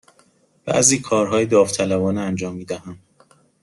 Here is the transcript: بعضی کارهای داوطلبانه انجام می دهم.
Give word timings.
بعضی 0.65 0.99
کارهای 0.99 1.45
داوطلبانه 1.45 2.21
انجام 2.21 2.55
می 2.55 2.65
دهم. 2.65 2.97